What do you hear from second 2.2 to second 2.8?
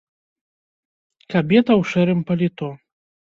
паліто.